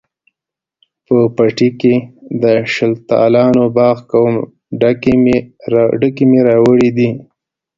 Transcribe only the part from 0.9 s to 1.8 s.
په پټي